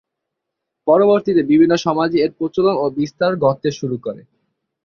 পরবর্তীতে 0.87 1.41
বিভিন্ন 1.43 1.73
সমাজে 1.85 2.17
এর 2.19 2.31
প্রচলন 2.37 2.75
ও 2.77 2.95
বিস্তার 2.97 3.31
ঘটতে 3.43 3.69
শুরু 3.79 3.97
করে। 4.05 4.21